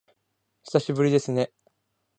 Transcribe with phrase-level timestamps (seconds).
[0.63, 1.53] 久しぶりですね